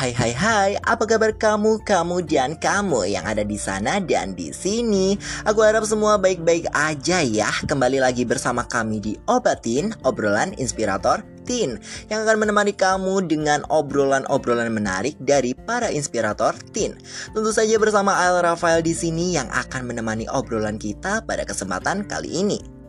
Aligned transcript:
Hai 0.00 0.16
hai 0.16 0.32
hai, 0.32 0.70
apa 0.88 1.04
kabar 1.04 1.28
kamu, 1.36 1.84
kamu 1.84 2.24
dan 2.24 2.56
kamu 2.56 3.04
yang 3.04 3.20
ada 3.28 3.44
di 3.44 3.60
sana 3.60 4.00
dan 4.00 4.32
di 4.32 4.48
sini? 4.48 5.12
Aku 5.44 5.60
harap 5.60 5.84
semua 5.84 6.16
baik-baik 6.16 6.72
aja 6.72 7.20
ya. 7.20 7.52
Kembali 7.68 8.00
lagi 8.00 8.24
bersama 8.24 8.64
kami 8.64 8.96
di 8.96 9.20
Obatin, 9.28 9.92
obrolan 10.08 10.56
inspirator 10.56 11.20
Tin 11.44 11.76
yang 12.08 12.24
akan 12.24 12.40
menemani 12.40 12.72
kamu 12.72 13.28
dengan 13.28 13.60
obrolan-obrolan 13.68 14.72
menarik 14.72 15.20
dari 15.20 15.52
para 15.52 15.92
inspirator 15.92 16.56
Tin. 16.72 16.96
Tentu 17.36 17.52
saja 17.52 17.76
bersama 17.76 18.24
Al 18.24 18.40
Rafael 18.40 18.80
di 18.80 18.96
sini 18.96 19.36
yang 19.36 19.52
akan 19.52 19.84
menemani 19.84 20.24
obrolan 20.32 20.80
kita 20.80 21.20
pada 21.28 21.44
kesempatan 21.44 22.08
kali 22.08 22.40
ini. 22.40 22.79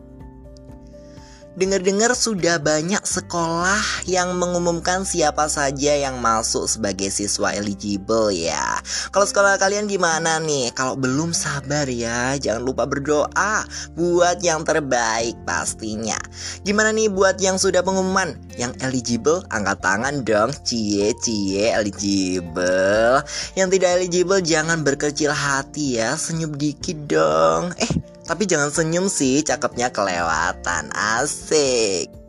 Dengar-dengar 1.52 2.16
sudah 2.16 2.56
banyak 2.56 3.04
sekolah 3.04 4.08
yang 4.08 4.40
mengumumkan 4.40 5.04
siapa 5.04 5.52
saja 5.52 5.92
yang 5.92 6.16
masuk 6.16 6.64
sebagai 6.64 7.12
siswa 7.12 7.52
eligible 7.52 8.32
ya. 8.32 8.80
Kalau 9.12 9.28
sekolah 9.28 9.60
kalian 9.60 9.84
gimana 9.84 10.40
nih? 10.40 10.72
Kalau 10.72 10.96
belum 10.96 11.36
sabar 11.36 11.84
ya, 11.92 12.40
jangan 12.40 12.64
lupa 12.64 12.88
berdoa 12.88 13.68
buat 13.92 14.40
yang 14.40 14.64
terbaik 14.64 15.36
pastinya. 15.44 16.16
Gimana 16.64 16.88
nih 16.88 17.12
buat 17.12 17.36
yang 17.36 17.60
sudah 17.60 17.84
pengumuman? 17.84 18.32
Yang 18.56 18.72
eligible 18.80 19.44
angkat 19.52 19.84
tangan 19.84 20.24
dong. 20.24 20.56
Cie 20.64 21.12
cie 21.20 21.68
eligible. 21.68 23.20
Yang 23.60 23.68
tidak 23.76 23.90
eligible 24.00 24.40
jangan 24.40 24.80
berkecil 24.80 25.28
hati 25.28 26.00
ya, 26.00 26.16
senyum 26.16 26.56
dikit 26.56 26.96
dong. 27.12 27.76
Eh, 27.76 28.11
tapi 28.22 28.46
jangan 28.46 28.70
senyum 28.70 29.10
sih, 29.10 29.42
cakepnya 29.42 29.90
kelewatan. 29.90 30.90
Asik. 30.94 32.22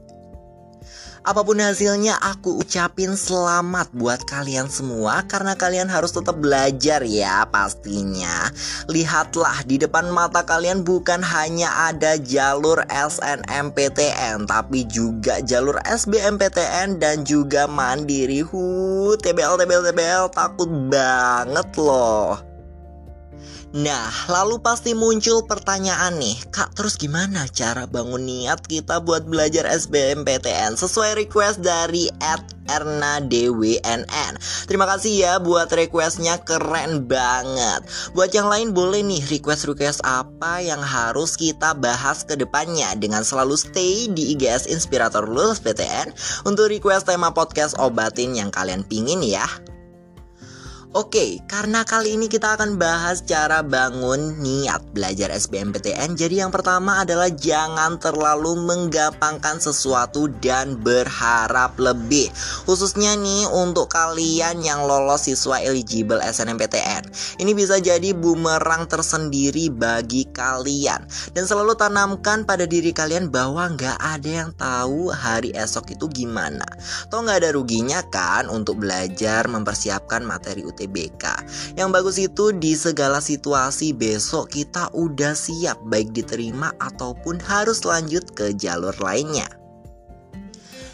Apa 1.24 1.40
pun 1.40 1.56
hasilnya 1.56 2.20
aku 2.20 2.60
ucapin 2.60 3.16
selamat 3.16 3.96
buat 3.96 4.28
kalian 4.28 4.68
semua 4.68 5.24
karena 5.24 5.56
kalian 5.56 5.88
harus 5.88 6.12
tetap 6.12 6.36
belajar 6.36 7.00
ya 7.08 7.48
pastinya. 7.48 8.52
Lihatlah 8.92 9.64
di 9.64 9.80
depan 9.80 10.12
mata 10.12 10.44
kalian 10.44 10.84
bukan 10.84 11.24
hanya 11.24 11.72
ada 11.88 12.20
jalur 12.20 12.84
SNMPTN 12.92 14.52
tapi 14.52 14.84
juga 14.92 15.40
jalur 15.40 15.80
SBMPTN 15.88 17.00
dan 17.00 17.24
juga 17.24 17.72
mandiri. 17.72 18.44
Hu, 18.44 19.16
TBL 19.16 19.64
TBL 19.64 19.96
TBL 19.96 20.28
takut 20.28 20.68
banget 20.92 21.72
loh. 21.80 22.53
Nah, 23.74 24.10
lalu 24.30 24.62
pasti 24.62 24.94
muncul 24.94 25.46
pertanyaan 25.50 26.22
nih, 26.22 26.38
Kak, 26.54 26.78
terus 26.78 26.94
gimana 26.94 27.50
cara 27.50 27.90
bangun 27.90 28.22
niat 28.22 28.66
kita 28.70 29.02
buat 29.02 29.26
belajar 29.26 29.66
SBMPTN 29.66 30.78
sesuai 30.78 31.18
request 31.18 31.66
dari 31.66 32.06
at 32.22 32.54
Erna 32.70 33.20
DWNN 33.20 34.40
Terima 34.68 34.88
kasih 34.88 35.14
ya 35.20 35.34
buat 35.44 35.68
requestnya 35.68 36.40
keren 36.48 37.04
banget. 37.12 37.84
Buat 38.16 38.32
yang 38.32 38.48
lain 38.48 38.72
boleh 38.72 39.04
nih 39.04 39.20
request-request 39.28 40.00
apa 40.08 40.64
yang 40.64 40.80
harus 40.80 41.36
kita 41.36 41.76
bahas 41.76 42.24
ke 42.24 42.40
depannya 42.40 42.96
Dengan 42.96 43.28
selalu 43.28 43.60
stay 43.60 44.08
di 44.08 44.32
IGS 44.38 44.72
Inspirator 44.72 45.28
Lulus 45.28 45.60
PTN 45.60 46.16
Untuk 46.48 46.72
request 46.72 47.12
tema 47.12 47.36
podcast 47.36 47.76
obatin 47.80 48.32
yang 48.38 48.50
kalian 48.54 48.88
pingin 48.88 49.20
ya 49.20 49.44
Oke, 50.94 51.42
karena 51.50 51.82
kali 51.82 52.14
ini 52.14 52.30
kita 52.30 52.54
akan 52.54 52.78
bahas 52.78 53.26
cara 53.26 53.66
bangun 53.66 54.38
niat 54.46 54.94
belajar 54.94 55.34
SBMPTN. 55.34 56.14
Jadi 56.14 56.38
yang 56.38 56.54
pertama 56.54 57.02
adalah 57.02 57.34
jangan 57.34 57.98
terlalu 57.98 58.54
menggampangkan 58.62 59.58
sesuatu 59.58 60.30
dan 60.38 60.78
berharap 60.78 61.74
lebih. 61.82 62.30
Khususnya 62.70 63.18
nih 63.18 63.50
untuk 63.50 63.90
kalian 63.90 64.62
yang 64.62 64.86
lolos 64.86 65.26
siswa 65.26 65.58
eligible 65.66 66.22
SNMPTN. 66.22 67.10
Ini 67.42 67.52
bisa 67.58 67.82
jadi 67.82 68.14
bumerang 68.14 68.86
tersendiri 68.86 69.74
bagi 69.74 70.30
kalian. 70.30 71.10
Dan 71.34 71.50
selalu 71.50 71.74
tanamkan 71.74 72.46
pada 72.46 72.70
diri 72.70 72.94
kalian 72.94 73.34
bahwa 73.34 73.66
nggak 73.66 73.98
ada 73.98 74.30
yang 74.30 74.54
tahu 74.54 75.10
hari 75.10 75.58
esok 75.58 75.98
itu 75.98 76.06
gimana. 76.06 76.70
Toh 77.10 77.26
nggak 77.26 77.42
ada 77.42 77.50
ruginya 77.50 78.06
kan 78.14 78.46
untuk 78.46 78.78
belajar 78.78 79.50
mempersiapkan 79.50 80.22
materi 80.22 80.62
UTBK 80.62 80.83
UTBK. 80.84 81.24
Yang 81.80 81.90
bagus 81.90 82.18
itu 82.20 82.52
di 82.52 82.76
segala 82.76 83.24
situasi 83.24 83.96
besok 83.96 84.52
kita 84.52 84.92
udah 84.92 85.32
siap 85.32 85.80
baik 85.88 86.12
diterima 86.12 86.76
ataupun 86.84 87.40
harus 87.40 87.88
lanjut 87.88 88.28
ke 88.36 88.52
jalur 88.52 88.94
lainnya. 89.00 89.48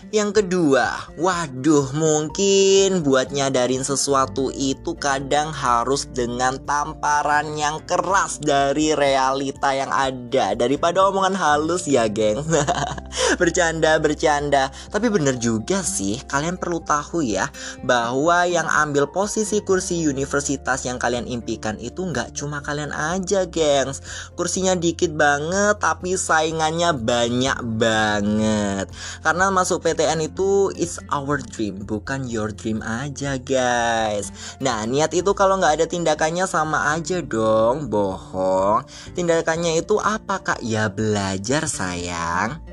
Yang 0.10 0.42
kedua, 0.42 1.14
waduh 1.22 1.94
mungkin 1.94 3.06
buat 3.06 3.30
nyadarin 3.30 3.86
sesuatu 3.86 4.50
itu 4.50 4.98
kadang 4.98 5.54
harus 5.54 6.10
dengan 6.10 6.58
tamparan 6.66 7.54
yang 7.54 7.78
keras 7.86 8.42
dari 8.42 8.98
realita 8.98 9.70
yang 9.70 9.94
ada 9.94 10.58
Daripada 10.58 11.06
omongan 11.14 11.38
halus 11.38 11.86
ya 11.86 12.10
geng 12.10 12.42
Bercanda, 13.40 14.02
bercanda 14.02 14.74
Tapi 14.90 15.14
bener 15.14 15.38
juga 15.38 15.86
sih, 15.86 16.18
kalian 16.26 16.58
perlu 16.58 16.82
tahu 16.82 17.22
ya 17.22 17.54
Bahwa 17.86 18.50
yang 18.50 18.66
ambil 18.66 19.14
posisi 19.14 19.62
kursi 19.62 20.10
universitas 20.10 20.90
yang 20.90 20.98
kalian 20.98 21.30
impikan 21.30 21.78
itu 21.78 22.02
nggak 22.02 22.34
cuma 22.34 22.66
kalian 22.66 22.90
aja 22.90 23.46
gengs 23.46 24.02
Kursinya 24.34 24.74
dikit 24.74 25.14
banget 25.14 25.78
tapi 25.78 26.18
saingannya 26.18 26.98
banyak 26.98 27.58
banget 27.78 28.90
Karena 29.22 29.54
masuk 29.54 29.86
PT 29.86 30.00
PTN 30.00 30.32
itu 30.32 30.72
is 30.80 30.96
our 31.12 31.44
dream, 31.44 31.84
bukan 31.84 32.24
your 32.24 32.56
dream 32.56 32.80
aja 32.80 33.36
guys. 33.36 34.32
Nah 34.64 34.88
niat 34.88 35.12
itu 35.12 35.36
kalau 35.36 35.60
nggak 35.60 35.76
ada 35.76 35.86
tindakannya 35.92 36.48
sama 36.48 36.96
aja 36.96 37.20
dong, 37.20 37.92
bohong. 37.92 38.88
Tindakannya 39.12 39.84
itu 39.84 40.00
apa 40.00 40.40
kak? 40.40 40.64
Ya 40.64 40.88
belajar 40.88 41.68
sayang. 41.68 42.69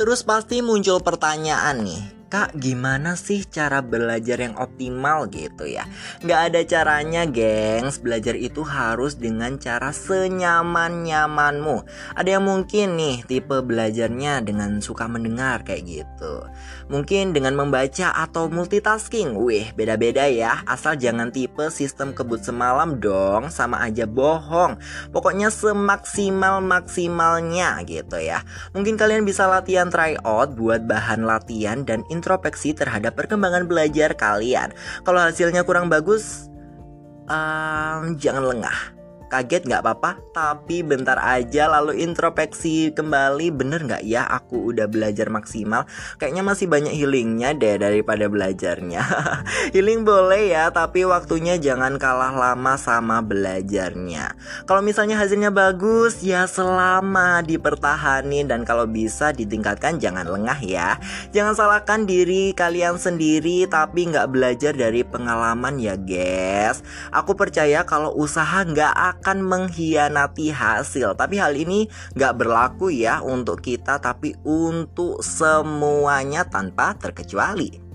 Terus 0.00 0.24
pasti 0.24 0.64
muncul 0.64 1.04
pertanyaan 1.04 1.84
nih, 1.84 2.19
Kak, 2.30 2.54
gimana 2.54 3.18
sih 3.18 3.42
cara 3.42 3.82
belajar 3.82 4.38
yang 4.38 4.54
optimal 4.54 5.26
gitu 5.34 5.66
ya? 5.66 5.82
Gak 6.22 6.54
ada 6.54 6.62
caranya, 6.62 7.26
gengs. 7.26 7.98
Belajar 7.98 8.38
itu 8.38 8.62
harus 8.62 9.18
dengan 9.18 9.58
cara 9.58 9.90
senyaman-nyamanmu. 9.90 11.82
Ada 12.14 12.38
yang 12.38 12.46
mungkin 12.46 12.94
nih 12.94 13.26
tipe 13.26 13.58
belajarnya 13.66 14.46
dengan 14.46 14.78
suka 14.78 15.10
mendengar 15.10 15.66
kayak 15.66 15.82
gitu. 15.82 16.46
Mungkin 16.86 17.34
dengan 17.34 17.58
membaca 17.58 18.14
atau 18.14 18.46
multitasking. 18.46 19.34
Wih, 19.34 19.74
beda-beda 19.74 20.30
ya. 20.30 20.62
Asal 20.70 21.02
jangan 21.02 21.34
tipe 21.34 21.66
sistem 21.74 22.14
kebut 22.14 22.46
semalam 22.46 23.02
dong, 23.02 23.50
sama 23.50 23.82
aja 23.82 24.06
bohong. 24.06 24.78
Pokoknya 25.10 25.50
semaksimal-maksimalnya 25.50 27.82
gitu 27.90 28.22
ya. 28.22 28.46
Mungkin 28.70 28.94
kalian 28.94 29.26
bisa 29.26 29.50
latihan 29.50 29.90
try 29.90 30.14
out 30.22 30.54
buat 30.54 30.86
bahan 30.86 31.26
latihan 31.26 31.82
dan 31.82 32.06
introspeksi 32.20 32.76
terhadap 32.76 33.16
perkembangan 33.16 33.64
belajar 33.64 34.12
kalian. 34.12 34.76
Kalau 35.02 35.24
hasilnya 35.24 35.64
kurang 35.64 35.88
bagus, 35.88 36.52
um, 37.24 38.20
jangan 38.20 38.44
lengah 38.44 38.99
Kaget 39.30 39.62
nggak 39.62 39.86
apa-apa, 39.86 40.18
tapi 40.34 40.82
bentar 40.82 41.14
aja 41.22 41.70
lalu 41.70 42.02
introspeksi 42.02 42.90
kembali. 42.90 43.54
Bener 43.54 43.86
nggak 43.86 44.02
ya? 44.02 44.26
Aku 44.26 44.74
udah 44.74 44.90
belajar 44.90 45.30
maksimal. 45.30 45.86
Kayaknya 46.18 46.42
masih 46.42 46.66
banyak 46.66 46.90
healingnya 46.98 47.54
deh 47.54 47.78
daripada 47.78 48.26
belajarnya. 48.26 48.98
Healing 49.74 50.02
boleh 50.02 50.50
ya, 50.50 50.74
tapi 50.74 51.06
waktunya 51.06 51.62
jangan 51.62 51.94
kalah 52.02 52.34
lama 52.34 52.74
sama 52.74 53.22
belajarnya. 53.22 54.34
Kalau 54.66 54.82
misalnya 54.82 55.14
hasilnya 55.14 55.54
bagus, 55.54 56.26
ya 56.26 56.50
selama 56.50 57.46
dipertahanin. 57.46 58.50
Dan 58.50 58.66
kalau 58.66 58.90
bisa 58.90 59.30
ditingkatkan 59.30 60.02
jangan 60.02 60.26
lengah 60.26 60.58
ya. 60.58 60.98
Jangan 61.30 61.54
salahkan 61.54 62.02
diri 62.02 62.50
kalian 62.50 62.98
sendiri 62.98 63.70
tapi 63.70 64.10
nggak 64.10 64.26
belajar 64.26 64.74
dari 64.74 65.06
pengalaman 65.06 65.78
ya 65.78 65.94
guys. 65.94 66.82
Aku 67.14 67.38
percaya 67.38 67.86
kalau 67.86 68.10
usaha 68.18 68.66
nggak 68.66 69.19
mengkhianati 69.22 70.48
hasil. 70.48 71.12
Tapi 71.14 71.36
hal 71.36 71.52
ini 71.56 71.84
gak 72.16 72.40
berlaku 72.40 72.88
ya 72.88 73.20
untuk 73.20 73.60
kita, 73.60 74.00
tapi 74.00 74.32
untuk 74.44 75.20
semuanya 75.20 76.48
tanpa 76.48 76.96
terkecuali. 76.96 77.90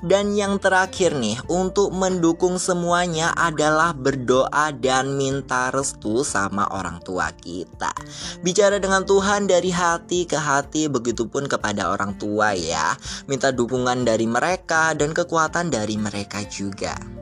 Dan 0.00 0.32
yang 0.32 0.56
terakhir 0.56 1.12
nih, 1.12 1.36
untuk 1.52 1.92
mendukung 1.92 2.56
semuanya 2.56 3.36
adalah 3.36 3.92
berdoa 3.92 4.72
dan 4.72 5.12
minta 5.20 5.68
restu 5.68 6.24
sama 6.24 6.64
orang 6.72 7.04
tua 7.04 7.28
kita. 7.36 7.92
Bicara 8.40 8.80
dengan 8.80 9.04
Tuhan 9.04 9.44
dari 9.44 9.68
hati 9.68 10.24
ke 10.24 10.40
hati, 10.40 10.88
begitupun 10.88 11.52
kepada 11.52 11.92
orang 11.92 12.16
tua 12.16 12.56
ya. 12.56 12.96
Minta 13.28 13.52
dukungan 13.52 14.08
dari 14.08 14.24
mereka 14.24 14.96
dan 14.96 15.12
kekuatan 15.12 15.68
dari 15.68 16.00
mereka 16.00 16.48
juga. 16.48 17.19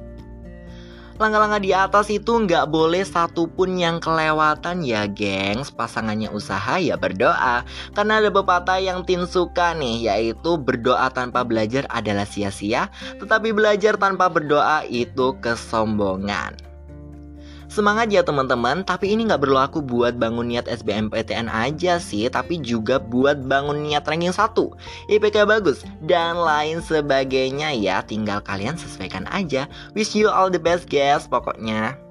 Langkah-langkah 1.18 1.58
di 1.58 1.74
atas 1.74 2.06
itu 2.14 2.30
nggak 2.30 2.70
boleh 2.70 3.02
satupun 3.02 3.74
yang 3.74 3.98
kelewatan 3.98 4.86
ya 4.86 5.10
gengs. 5.10 5.74
Pasangannya 5.74 6.30
usaha 6.30 6.78
ya 6.78 6.94
berdoa. 6.94 7.66
Karena 7.90 8.22
ada 8.22 8.30
pepatah 8.30 8.78
yang 8.78 9.02
Tin 9.02 9.26
suka 9.26 9.74
nih 9.74 10.06
Yaitu 10.06 10.54
berdoa 10.54 11.10
tanpa 11.10 11.42
belajar 11.42 11.90
adalah 11.90 12.22
sia-sia. 12.22 12.86
Tetapi 13.18 13.50
belajar 13.50 13.98
tanpa 13.98 14.30
berdoa 14.30 14.86
itu 14.86 15.34
kesombongan 15.42 16.67
Semangat 17.68 18.08
ya 18.08 18.24
teman-teman, 18.24 18.80
tapi 18.80 19.12
ini 19.12 19.28
nggak 19.28 19.44
berlaku 19.44 19.84
buat 19.84 20.16
bangun 20.16 20.48
niat 20.48 20.64
SBMPTN 20.72 21.52
aja 21.52 22.00
sih, 22.00 22.24
tapi 22.32 22.64
juga 22.64 22.96
buat 22.96 23.44
bangun 23.44 23.84
niat 23.84 24.08
ranking 24.08 24.32
1, 24.32 24.56
IPK 25.12 25.44
bagus, 25.44 25.84
dan 26.08 26.40
lain 26.40 26.80
sebagainya 26.80 27.76
ya. 27.76 28.00
Tinggal 28.00 28.40
kalian 28.40 28.80
sesuaikan 28.80 29.28
aja. 29.28 29.68
Wish 29.92 30.16
you 30.16 30.32
all 30.32 30.48
the 30.48 30.56
best 30.56 30.88
guys, 30.88 31.28
pokoknya. 31.28 32.07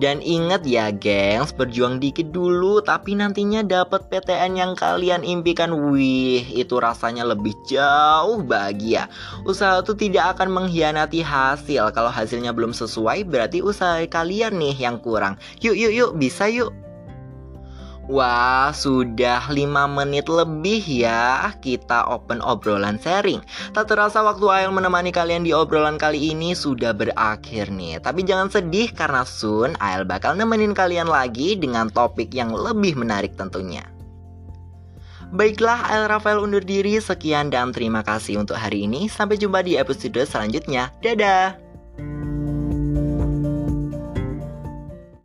Dan 0.00 0.24
ingat 0.24 0.64
ya 0.64 0.88
gengs, 0.88 1.52
berjuang 1.52 2.00
dikit 2.00 2.32
dulu 2.32 2.80
tapi 2.80 3.12
nantinya 3.12 3.60
dapat 3.60 4.08
PTN 4.08 4.52
yang 4.56 4.72
kalian 4.72 5.20
impikan. 5.20 5.74
Wih, 5.92 6.44
itu 6.52 6.80
rasanya 6.80 7.28
lebih 7.28 7.52
jauh 7.68 8.40
bahagia. 8.40 9.12
Usaha 9.44 9.84
itu 9.84 9.92
tidak 9.92 10.38
akan 10.38 10.48
mengkhianati 10.52 11.20
hasil. 11.20 11.92
Kalau 11.92 12.08
hasilnya 12.08 12.56
belum 12.56 12.72
sesuai 12.72 13.28
berarti 13.28 13.60
usaha 13.60 14.00
kalian 14.08 14.56
nih 14.56 14.76
yang 14.88 14.96
kurang. 15.00 15.36
Yuk 15.60 15.76
yuk 15.76 15.92
yuk, 15.92 16.10
bisa 16.16 16.48
yuk. 16.48 16.72
Wah, 18.10 18.74
sudah 18.74 19.46
5 19.46 19.86
menit 19.86 20.26
lebih 20.26 20.82
ya 20.82 21.54
kita 21.62 22.02
open 22.10 22.42
obrolan 22.42 22.98
sharing. 22.98 23.38
Tak 23.70 23.94
terasa 23.94 24.26
waktu 24.26 24.42
Ael 24.50 24.74
menemani 24.74 25.14
kalian 25.14 25.46
di 25.46 25.54
obrolan 25.54 26.02
kali 26.02 26.34
ini 26.34 26.50
sudah 26.50 26.90
berakhir 26.90 27.70
nih. 27.70 28.02
Tapi 28.02 28.26
jangan 28.26 28.50
sedih 28.50 28.90
karena 28.90 29.22
soon 29.22 29.78
Ael 29.78 30.02
bakal 30.02 30.34
nemenin 30.34 30.74
kalian 30.74 31.06
lagi 31.06 31.54
dengan 31.54 31.86
topik 31.94 32.34
yang 32.34 32.50
lebih 32.50 32.98
menarik 32.98 33.38
tentunya. 33.38 33.86
Baiklah, 35.30 35.86
Ael 35.94 36.10
Rafael 36.10 36.42
undur 36.42 36.60
diri. 36.60 36.98
Sekian 36.98 37.54
dan 37.54 37.70
terima 37.70 38.02
kasih 38.02 38.42
untuk 38.42 38.58
hari 38.58 38.84
ini. 38.84 39.06
Sampai 39.06 39.38
jumpa 39.38 39.62
di 39.62 39.78
episode 39.78 40.26
selanjutnya. 40.26 40.90
Dadah! 41.00 41.61